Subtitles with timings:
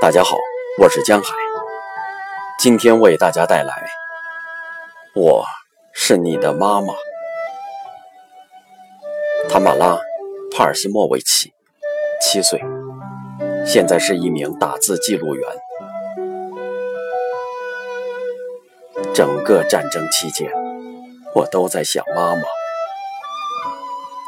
[0.00, 0.34] 大家好，
[0.78, 1.34] 我是江海，
[2.58, 3.74] 今天为大家带来
[5.20, 5.44] 《我
[5.92, 6.94] 是你的妈妈》。
[9.50, 9.96] 塔马拉·
[10.56, 11.52] 帕尔西莫维奇，
[12.22, 12.58] 七岁，
[13.66, 15.46] 现在是一名打字记录员。
[19.12, 20.50] 整个战争期间，
[21.34, 22.40] 我都在想妈妈。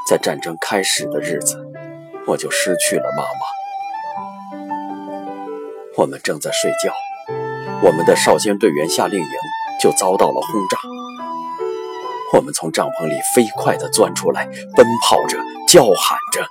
[0.07, 1.57] 在战争开始的日子，
[2.27, 3.62] 我就失去了妈妈。
[5.95, 6.91] 我们正在睡觉，
[7.83, 9.27] 我们的少先队员夏令营
[9.79, 10.79] 就遭到了轰炸。
[12.33, 15.37] 我们从帐篷里飞快地钻出来，奔跑着，
[15.69, 16.47] 叫喊着：“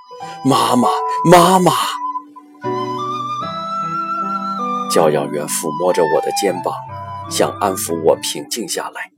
[0.45, 0.89] 妈妈，
[1.25, 1.71] 妈妈！”
[4.93, 6.75] 教养员抚摸着我的肩膀，
[7.31, 9.09] 想安抚我平静下来，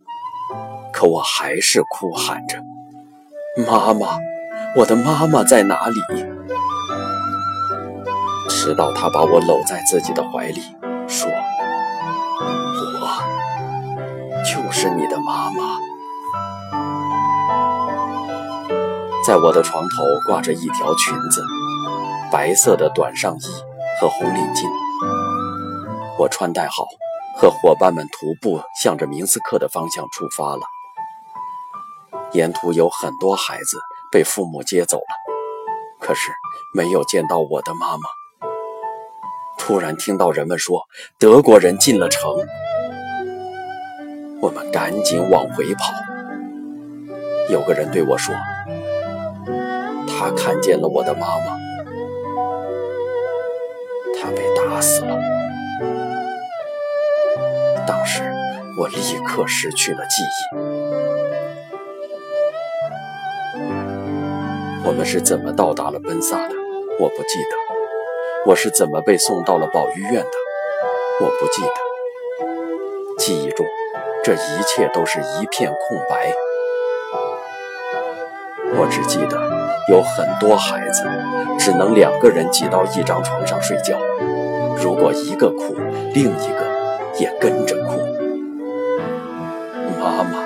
[0.93, 2.61] 可我还是哭喊着
[3.67, 4.17] ：“妈妈，
[4.77, 5.95] 我的妈妈在哪里？”
[8.49, 10.61] 直到他把我搂在自己的怀里，
[11.07, 11.29] 说
[13.01, 13.07] ：“我
[14.45, 15.77] 就是你的妈妈。”
[19.25, 21.43] 在我的床头挂着一条裙子，
[22.31, 23.43] 白色的短上衣
[23.99, 24.67] 和红领巾。
[26.17, 26.85] 我穿戴好，
[27.37, 30.61] 和伙伴们徒步向着明斯克的方向出发了。
[32.33, 33.79] 沿途有很多孩子
[34.11, 35.03] 被父母接走了，
[35.99, 36.31] 可是
[36.73, 38.03] 没有见到我的妈妈。
[39.65, 40.81] 突然听到人们说
[41.17, 42.29] 德国人进了城，
[44.41, 45.93] 我们赶紧往回跑。
[47.49, 48.35] 有个人对我说
[50.05, 51.57] ：“他看见了我的妈妈，
[54.19, 55.17] 他被打死了。”
[57.87, 58.21] 当时
[58.77, 60.57] 我立刻失去了记忆。
[64.85, 66.55] 我们是怎么到达了奔萨的？
[66.99, 67.62] 我不记得。
[68.45, 70.29] 我是怎么被送到了保育院的？
[71.21, 71.69] 我不记得。
[73.17, 73.65] 记忆中，
[74.21, 76.33] 这一切都是一片空白。
[78.75, 79.39] 我只记得
[79.87, 81.03] 有很多孩子
[81.57, 83.97] 只能两个人挤到一张床上睡觉，
[84.75, 85.77] 如果一个哭，
[86.13, 86.65] 另一个
[87.17, 87.93] 也跟着哭。
[90.01, 90.39] 妈妈，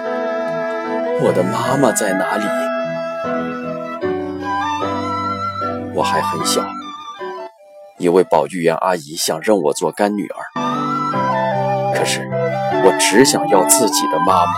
[1.24, 2.44] 我的妈妈在哪里？
[5.96, 6.62] 我还很小。
[8.00, 10.46] 一位保育员阿姨想认我做干女儿，
[11.96, 12.30] 可是
[12.86, 14.52] 我只想要自己的妈妈。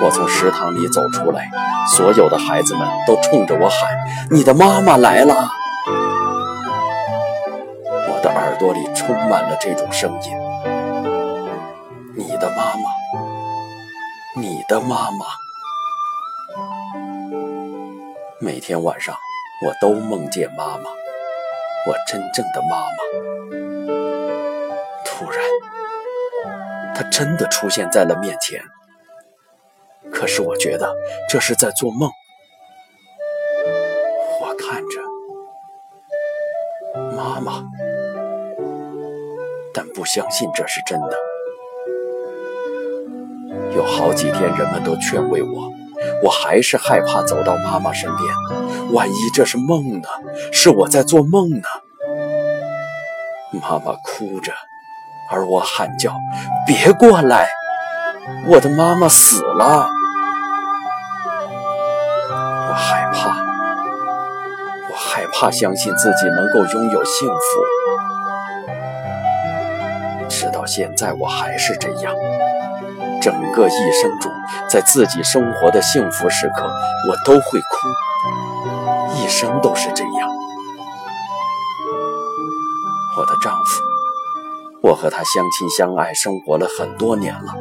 [0.00, 1.50] 我从食堂里走出来，
[1.88, 3.78] 所有的孩子们都冲着我喊
[4.30, 5.50] ：“你的妈妈来了！”
[8.08, 10.30] 我的耳朵里充满了这种声音
[12.14, 12.84] ：“你的妈妈，
[14.40, 15.26] 你的妈妈。”
[18.38, 19.16] 每天晚上。
[19.64, 20.90] 我都梦见妈妈，
[21.86, 22.96] 我真正的妈妈。
[25.04, 25.40] 突然，
[26.94, 28.62] 她真的出现在了面前。
[30.12, 30.94] 可是我觉得
[31.28, 32.10] 这是在做梦。
[34.42, 35.00] 我看着
[37.16, 37.64] 妈妈，
[39.72, 41.16] 但不相信这是真的。
[43.74, 45.72] 有好几天，人们都劝慰我。
[46.22, 48.34] 我还是害怕走到妈妈身边，
[48.92, 50.08] 万一这是梦呢？
[50.52, 51.68] 是我在做梦呢？
[53.52, 54.52] 妈妈哭着，
[55.30, 56.12] 而我喊叫
[56.66, 57.48] ：“别过来！
[58.48, 59.88] 我的妈妈死了！”
[62.68, 63.36] 我害怕，
[64.90, 67.42] 我害怕相信自己能够拥有幸福。
[70.28, 72.14] 直到现在，我还是这样。
[73.26, 74.30] 整个一生中，
[74.70, 76.62] 在自己生活的幸福时刻，
[77.08, 80.30] 我都会哭，一生都是这样。
[83.18, 83.82] 我的丈夫，
[84.80, 87.52] 我和他相亲相爱，生活了很多年了。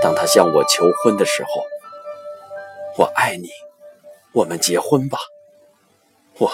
[0.00, 1.66] 当他向我求婚的时候，
[2.96, 3.48] 我爱你，
[4.30, 5.18] 我们结婚吧。
[6.38, 6.52] 我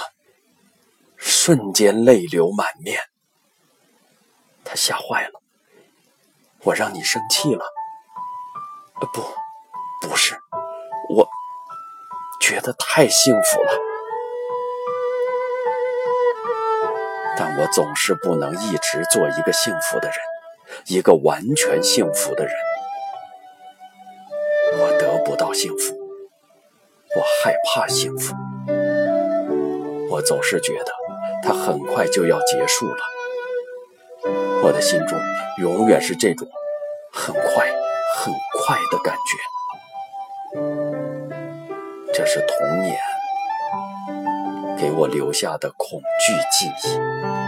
[1.18, 2.98] 瞬间泪流满面，
[4.64, 5.42] 他吓坏了。
[6.62, 7.62] 我让你生气了？
[9.06, 9.22] 不，
[10.00, 10.34] 不是，
[11.10, 11.28] 我
[12.40, 13.72] 觉得太幸福了，
[17.36, 20.16] 但我总是不能一直做一个幸福的人，
[20.86, 22.54] 一个完全幸福的人。
[24.76, 25.96] 我得不到幸福，
[27.16, 28.34] 我害怕幸福，
[30.10, 30.92] 我总是觉得
[31.42, 33.02] 它很快就要结束了。
[34.62, 35.18] 我的心中
[35.58, 36.48] 永远是这种
[37.12, 37.70] 很快、
[38.16, 39.30] 很快的感觉。
[42.12, 42.96] 这是童年，
[44.78, 47.43] 给我留下的恐惧记忆。